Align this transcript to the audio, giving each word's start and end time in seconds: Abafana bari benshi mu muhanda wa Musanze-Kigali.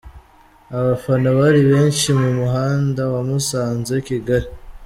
Abafana 0.77 1.27
bari 1.39 1.61
benshi 1.71 2.07
mu 2.19 2.29
muhanda 2.37 3.01
wa 3.13 3.21
Musanze-Kigali. 3.27 4.49